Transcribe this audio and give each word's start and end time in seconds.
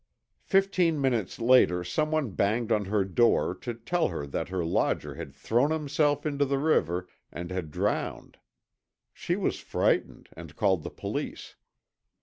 Fifteen 0.45 0.99
minutes 0.99 1.37
later 1.37 1.83
someone 1.83 2.31
banged 2.31 2.71
on 2.71 2.85
her 2.85 3.05
door 3.05 3.53
to 3.61 3.75
tell 3.75 4.07
her 4.07 4.25
that 4.25 4.49
her 4.49 4.65
lodger 4.65 5.13
had 5.13 5.31
thrown 5.35 5.69
himself 5.69 6.25
into 6.25 6.43
the 6.43 6.57
river 6.57 7.07
and 7.31 7.51
had 7.51 7.69
drowned. 7.69 8.39
She 9.13 9.35
was 9.35 9.59
frightened 9.59 10.29
and 10.35 10.55
called 10.55 10.81
the 10.81 10.89
police. 10.89 11.55